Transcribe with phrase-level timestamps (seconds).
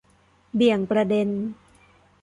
[0.55, 1.29] เบี่ยงประเด็น